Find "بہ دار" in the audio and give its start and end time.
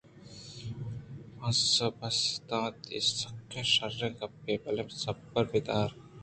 5.51-5.89